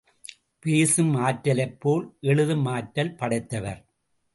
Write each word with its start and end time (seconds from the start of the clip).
பேசும் 0.59 1.13
ஆற்றலைப் 1.15 1.79
போல் 1.79 2.17
எழுதும் 2.21 2.65
ஆற்றல் 2.65 3.15
படைத்தவர். 3.15 3.85